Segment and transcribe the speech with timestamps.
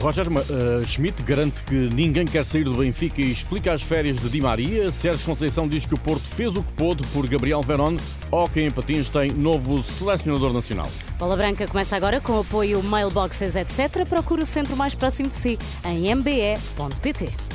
[0.00, 4.30] Roger uh, Schmidt garante que ninguém quer sair do Benfica e explica as férias de
[4.30, 4.90] Di Maria.
[4.90, 7.96] Sérgio Conceição diz que o Porto fez o que pôde por Gabriel Verón.
[8.30, 10.90] Hockey em Patins tem novo selecionador nacional.
[11.18, 14.06] Bola Branca começa agora com apoio mailboxes, etc.
[14.08, 17.49] Procure o centro mais próximo de si em mbe.pt.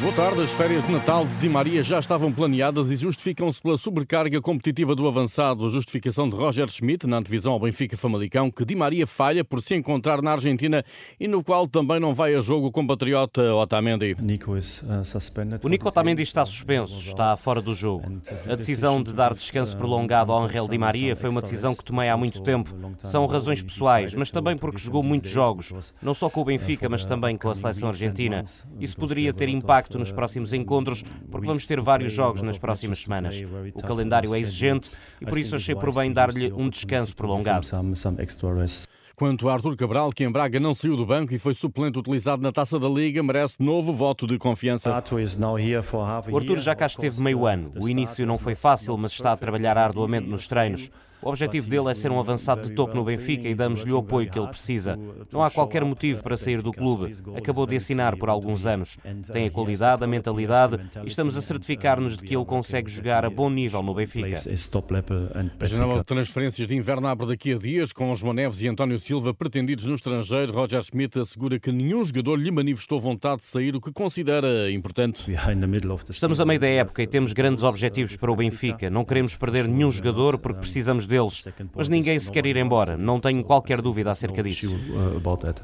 [0.00, 0.42] Boa tarde.
[0.42, 4.94] As férias de Natal de Di Maria já estavam planeadas e justificam-se pela sobrecarga competitiva
[4.94, 5.64] do avançado.
[5.64, 9.62] A justificação de Roger Schmidt, na antevisão ao Benfica Famalicão, que Di Maria falha por
[9.62, 10.84] se encontrar na Argentina
[11.18, 14.12] e no qual também não vai a jogo o compatriota Otamendi.
[14.12, 18.04] Uh, o Nico Otamendi está suspenso, está fora do jogo.
[18.46, 22.10] A decisão de dar descanso prolongado ao Angel Di Maria foi uma decisão que tomei
[22.10, 22.70] há muito tempo.
[22.98, 27.06] São razões pessoais, mas também porque jogou muitos jogos, não só com o Benfica, mas
[27.06, 28.44] também com a seleção argentina.
[28.78, 32.98] Isso poderia ter impacto impacto nos próximos encontros, porque vamos ter vários jogos nas próximas
[32.98, 33.36] semanas.
[33.74, 37.66] O calendário é exigente e por isso achei por bem dar-lhe um descanso prolongado.
[39.14, 42.42] Quanto a Artur Cabral, que em Braga não saiu do banco e foi suplente utilizado
[42.42, 44.90] na Taça da Liga, merece novo voto de confiança.
[44.90, 47.72] O Artur já cá esteve meio ano.
[47.80, 50.90] O início não foi fácil, mas está a trabalhar arduamente nos treinos.
[51.22, 54.30] O objetivo dele é ser um avançado de topo no Benfica e damos-lhe o apoio
[54.30, 54.98] que ele precisa.
[55.32, 57.12] Não há qualquer motivo para sair do clube.
[57.36, 58.98] Acabou de assinar por alguns anos.
[59.32, 63.30] Tem a qualidade, a mentalidade e estamos a certificar-nos de que ele consegue jogar a
[63.30, 64.36] bom nível no Benfica.
[65.58, 68.98] A janela de transferências de inverno abre daqui a dias com João Neves e António
[68.98, 70.52] Silva pretendidos no estrangeiro.
[70.52, 75.24] Roger Schmidt assegura que nenhum jogador lhe manifestou vontade de sair, o que considera importante.
[76.08, 78.90] Estamos a meio da época e temos grandes objetivos para o Benfica.
[78.90, 81.44] Não queremos perder nenhum jogador porque precisamos deles deles,
[81.74, 82.96] mas ninguém se quer ir embora.
[82.96, 84.74] Não tenho qualquer dúvida acerca disso.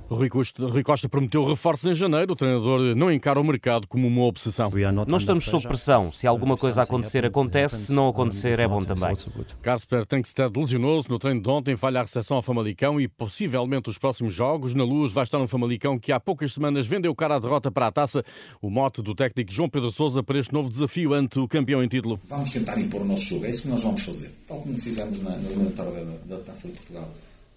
[0.09, 2.33] Rui Costa, Rui Costa prometeu reforços em janeiro.
[2.33, 4.71] O treinador não encara o mercado como uma obsessão.
[5.07, 6.13] Não estamos sob pressão.
[6.13, 7.87] Se alguma coisa acontecer, acontece.
[7.87, 9.17] Se não acontecer, é bom também.
[9.61, 13.99] Casper Tankstead lesionou-se no treino de ontem, falha a recepção ao Famalicão e possivelmente os
[13.99, 14.75] próximos jogos.
[14.75, 17.87] Na luz vai estar um Famalicão que há poucas semanas vendeu cara a derrota para
[17.87, 18.25] a taça.
[18.61, 21.89] O mote do técnico João Pedro Sousa para este novo desafio ante o campeão em
[21.89, 22.19] título.
[22.29, 23.45] Vamos tentar impor o nosso jogo.
[23.45, 24.31] É isso que nós vamos fazer.
[24.47, 27.13] Tal como fizemos na, na eliminatória da, da Taça de Portugal.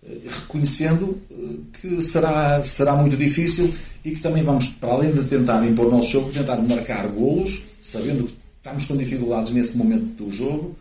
[0.08, 1.36] Eh, reconhecendo eh,
[1.80, 5.92] que será, será muito difícil e que também vamos, para além de tentar impor o
[5.92, 10.76] nosso jogo, tentar marcar golos, sabendo que estamos com dificuldades nesse momento do jogo,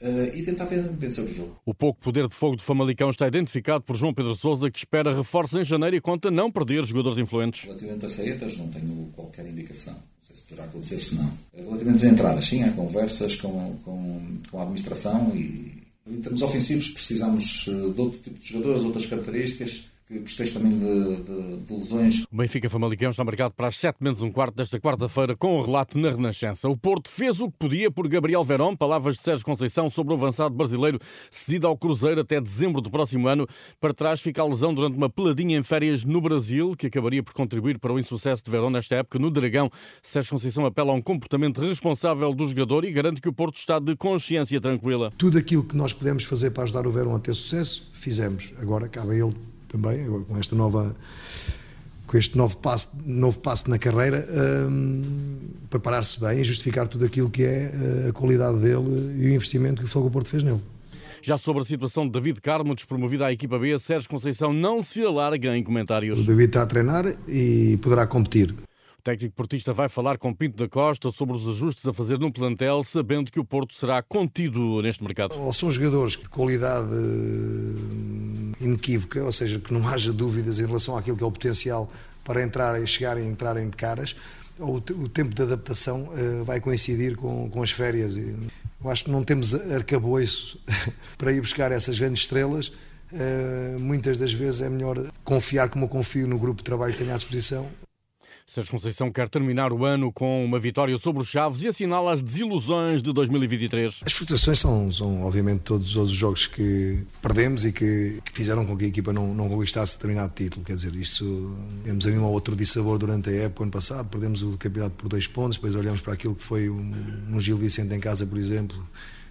[0.00, 1.56] Uh, e tentar vencer o jogo.
[1.66, 5.12] O pouco poder de fogo do Famalicão está identificado por João Pedro Sousa, que espera
[5.12, 7.64] reforços em janeiro e conta não perder jogadores influentes.
[7.64, 9.94] Relativamente a saídas, não tenho qualquer indicação.
[9.94, 11.32] Não sei se poderá acontecer, se não.
[11.52, 15.77] Relativamente a entradas, sim, há conversas com, com, com a administração e
[16.10, 21.16] em termos ofensivos, precisamos eh, de outro tipo de jogadores, outras características questões também de,
[21.16, 22.24] de, de, lesões.
[22.32, 25.62] O Benfica Famalicão está marcado para as 7 menos um quarto desta quarta-feira com o
[25.62, 26.68] relato na Renascença.
[26.68, 30.16] O Porto fez o que podia por Gabriel Verón, palavras de Sérgio Conceição sobre o
[30.16, 30.98] avançado brasileiro
[31.30, 33.46] cedido ao Cruzeiro até dezembro do próximo ano.
[33.78, 37.34] Para trás fica a lesão durante uma peladinha em férias no Brasil, que acabaria por
[37.34, 39.18] contribuir para o insucesso de Verón nesta época.
[39.18, 39.70] No Dragão,
[40.02, 43.78] Sérgio Conceição apela a um comportamento responsável do jogador e garante que o Porto está
[43.78, 45.10] de consciência tranquila.
[45.18, 48.54] Tudo aquilo que nós podemos fazer para ajudar o Verón a ter sucesso, fizemos.
[48.58, 50.94] Agora cabe a ele também, com esta nova
[52.08, 54.26] com este novo passo, novo passo na carreira,
[54.68, 55.02] um,
[55.68, 59.82] preparar-se bem e justificar tudo aquilo que é eh, a qualidade dele e o investimento
[59.82, 60.62] que o Fogo Porto fez nele.
[61.20, 65.04] Já sobre a situação de David Carmo, despromovido à equipa B, Sérgio Conceição não se
[65.04, 66.18] alarga em comentários.
[66.18, 68.54] O David está a treinar e poderá competir.
[68.98, 72.32] O técnico portista vai falar com Pinto da Costa sobre os ajustes a fazer no
[72.32, 75.38] plantel, sabendo que o Porto será contido neste mercado.
[75.38, 76.88] Ou são jogadores de qualidade
[78.60, 81.90] inequívoca, ou seja, que não haja dúvidas em relação àquilo que é o potencial
[82.24, 84.14] para entrar e chegarem a entrarem de caras,
[84.58, 88.16] ou o tempo de adaptação uh, vai coincidir com, com as férias.
[88.16, 90.58] Eu acho que não temos arcabouço
[91.16, 92.68] para ir buscar essas grandes estrelas.
[93.10, 96.98] Uh, muitas das vezes é melhor confiar como eu confio no grupo de trabalho que
[96.98, 97.66] tenho à disposição
[98.48, 102.22] Sérgio Conceição quer terminar o ano com uma vitória sobre os Chaves e assinala as
[102.22, 104.00] desilusões de 2023.
[104.06, 108.64] As frustrações são, são obviamente, todos, todos, os jogos que perdemos e que, que, fizeram
[108.64, 110.64] com que a equipa não, não conquistasse determinado título.
[110.64, 114.42] Quer dizer, isto temos aí um ou outro dissabor durante a época, ano passado, perdemos
[114.42, 116.94] o campeonato por dois pontos, depois olhamos para aquilo que foi um,
[117.30, 118.82] um Gil Vicente em casa, por exemplo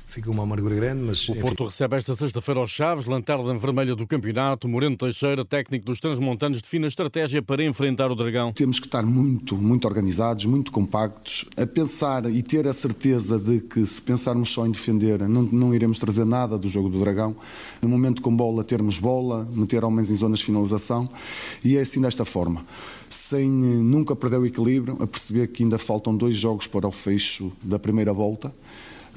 [0.08, 1.04] fica uma amargura grande.
[1.04, 1.42] Mas, o enfim.
[1.42, 4.68] Porto recebe esta sexta-feira aos Chaves, lanterna vermelha do campeonato.
[4.68, 8.52] Moreno Teixeira, técnico dos Transmontanos, define a estratégia para enfrentar o Dragão.
[8.54, 13.60] Temos que estar muito, muito organizados, muito compactos, a pensar e ter a certeza de
[13.62, 17.36] que se pensarmos só em defender, não, não iremos trazer nada do jogo do Dragão.
[17.82, 21.08] No momento com bola, termos bola, meter homens em zonas de finalização
[21.64, 22.66] e é assim desta forma.
[23.10, 27.52] Sem nunca perder o equilíbrio, a perceber que ainda faltam dois jogos para o fecho
[27.64, 28.54] da primeira volta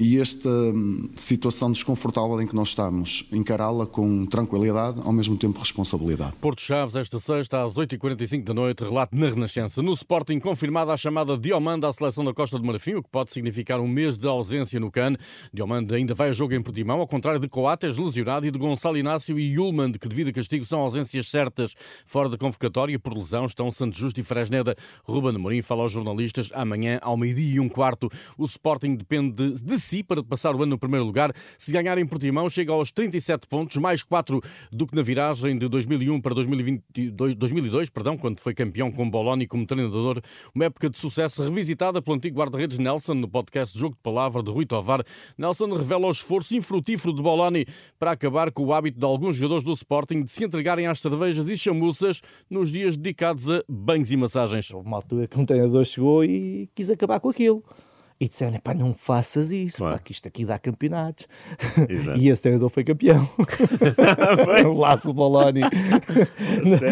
[0.01, 5.59] e esta hum, situação desconfortável em que nós estamos, encará-la com tranquilidade, ao mesmo tempo
[5.59, 6.33] responsabilidade.
[6.41, 9.79] Porto Chaves, esta sexta, às 8h45 da noite, relato na Renascença.
[9.83, 13.31] No Sporting, confirmada a chamada Diomanda à seleção da Costa do Marfim, o que pode
[13.31, 15.15] significar um mês de ausência no CAN.
[15.53, 18.97] Diomanda ainda vai a jogo em Portimão, ao contrário de Coates, lesionado, e de Gonçalo
[18.97, 21.75] Inácio e Yulman, que devido a castigo são ausências certas.
[22.07, 24.75] Fora da convocatória, por lesão, estão Santos Justo e Fresneda.
[25.03, 28.09] Ruben Amorim fala aos jornalistas amanhã, ao meio-dia e um quarto.
[28.35, 31.33] O Sporting depende de si para passar o ano no primeiro lugar.
[31.57, 34.41] Se ganhar em Portimão, chega aos 37 pontos, mais 4
[34.71, 39.45] do que na viragem de 2001 para 2022, 2002, perdão, quando foi campeão com Boloni
[39.45, 40.21] como treinador.
[40.55, 44.49] Uma época de sucesso revisitada pelo antigo guarda-redes Nelson no podcast Jogo de Palavra de
[44.49, 45.03] Rui Tovar.
[45.37, 47.65] Nelson revela o esforço infrutífero de Boloni
[47.99, 51.49] para acabar com o hábito de alguns jogadores do Sporting de se entregarem às cervejas
[51.49, 54.69] e chamuças nos dias dedicados a banhos e massagens.
[54.69, 57.61] Uma altura que um treinador chegou e quis acabar com aquilo
[58.21, 59.97] e disseram: pá, não faças isso, claro.
[59.97, 61.27] pá, que isto aqui dá campeonatos.
[62.15, 63.27] e esse treinador foi campeão.
[64.71, 65.61] o Laço Boloni.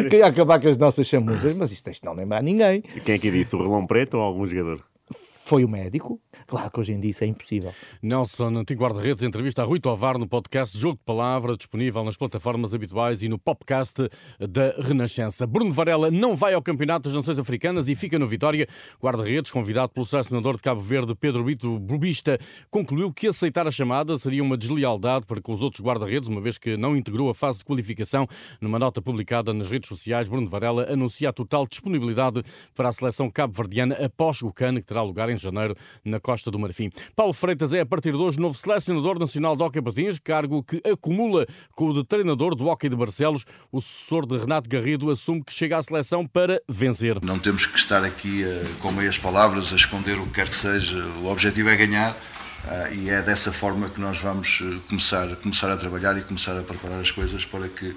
[0.09, 2.83] Queria acabar com as nossas chamusas, mas isto, isto não lembra a ninguém.
[2.95, 3.55] E quem é que disse?
[3.55, 4.83] O relão preto ou algum jogador?
[5.11, 6.19] Foi o médico.
[6.49, 7.71] Claro que hoje em dia isso é impossível.
[8.01, 12.73] Nelson, antigo guarda-redes, entrevista a Rui Tovar no podcast Jogo de Palavra, disponível nas plataformas
[12.73, 14.09] habituais e no podcast
[14.39, 15.45] da Renascença.
[15.45, 18.67] Bruno Varela não vai ao Campeonato das Nações Africanas e fica no Vitória.
[18.99, 22.39] Guarda-redes, convidado pelo selecionador de Cabo Verde, Pedro Bito Bubista,
[22.71, 26.57] concluiu que aceitar a chamada seria uma deslealdade para com os outros guarda-redes, uma vez
[26.57, 28.27] que não integrou a fase de qualificação.
[28.59, 32.41] Numa nota publicada nas redes sociais, Bruno Varela anuncia a total disponibilidade
[32.73, 36.51] para a seleção cabo-verdiana após o CAN, que terá lugar em janeiro na Costa Costa
[36.51, 36.89] do Marfim.
[37.15, 40.81] Paulo Freitas é, a partir de hoje, novo selecionador nacional de Hockey Patins, cargo que
[40.89, 41.45] acumula
[41.75, 43.45] com o de treinador do Hockey de Barcelos.
[43.71, 47.17] O sucessor de Renato Garrido assume que chega à seleção para vencer.
[47.23, 50.55] Não temos que estar aqui uh, com meias palavras a esconder o que quer que
[50.55, 51.05] seja.
[51.21, 52.11] O objetivo é ganhar.
[52.11, 56.57] Uh, e é dessa forma que nós vamos uh, começar, começar a trabalhar e começar
[56.57, 57.95] a preparar as coisas para que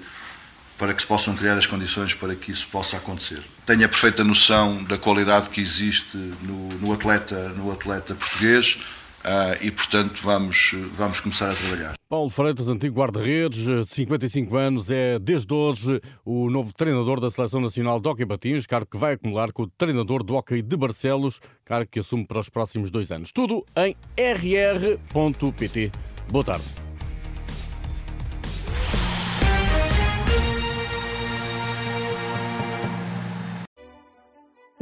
[0.77, 3.41] para que se possam criar as condições para que isso possa acontecer.
[3.65, 8.77] Tenho a perfeita noção da qualidade que existe no, no atleta, no atleta português.
[9.23, 11.93] Uh, e, portanto, vamos, vamos começar a trabalhar.
[12.09, 18.01] Paulo Freitas, antigo guarda-redes, 55 anos, é desde hoje o novo treinador da Seleção Nacional
[18.01, 21.89] de Hockey Patins, cargo que vai acumular com o treinador do Hockey de Barcelos, cargo
[21.89, 23.31] que assume para os próximos dois anos.
[23.31, 25.89] Tudo em rr.pt.
[26.29, 26.82] Boa tarde.